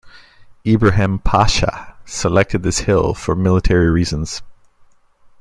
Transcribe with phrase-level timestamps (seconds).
[0.65, 4.41] Ibrahim Pasha selected this hill for military reasons.